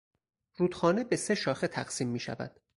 رودخانه 0.55 1.03
به 1.03 1.15
سه 1.15 1.35
شاخه 1.35 1.67
تقسیم 1.67 2.07
میشود. 2.07 2.59